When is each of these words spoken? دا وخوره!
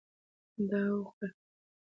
دا 0.69 0.81
وخوره! 0.99 1.29